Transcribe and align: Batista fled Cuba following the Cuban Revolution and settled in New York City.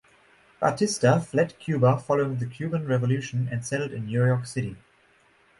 Batista 0.59 1.19
fled 1.19 1.59
Cuba 1.59 1.95
following 1.99 2.37
the 2.37 2.47
Cuban 2.47 2.87
Revolution 2.87 3.47
and 3.51 3.63
settled 3.63 3.91
in 3.91 4.07
New 4.07 4.25
York 4.25 4.47
City. 4.47 4.75